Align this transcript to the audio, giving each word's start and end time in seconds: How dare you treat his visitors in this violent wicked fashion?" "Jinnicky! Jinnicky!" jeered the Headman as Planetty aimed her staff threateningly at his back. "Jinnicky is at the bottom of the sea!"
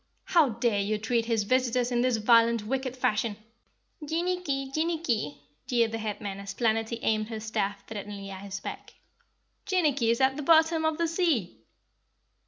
How 0.23 0.49
dare 0.49 0.79
you 0.79 0.97
treat 0.97 1.25
his 1.25 1.43
visitors 1.43 1.91
in 1.91 2.01
this 2.01 2.17
violent 2.17 2.65
wicked 2.65 2.97
fashion?" 2.97 3.35
"Jinnicky! 4.03 4.73
Jinnicky!" 4.73 5.37
jeered 5.67 5.91
the 5.91 5.99
Headman 5.99 6.39
as 6.39 6.55
Planetty 6.55 6.97
aimed 7.03 7.29
her 7.29 7.39
staff 7.39 7.85
threateningly 7.87 8.31
at 8.31 8.41
his 8.41 8.59
back. 8.59 8.95
"Jinnicky 9.67 10.09
is 10.09 10.19
at 10.19 10.37
the 10.37 10.41
bottom 10.41 10.85
of 10.85 10.97
the 10.97 11.07
sea!" 11.07 11.55